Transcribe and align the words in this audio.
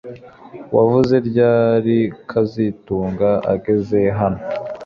Wavuze 0.75 1.15
ryari 1.27 1.97
kazitunga 2.29 3.29
ageze 3.53 3.99
hano 4.19 4.39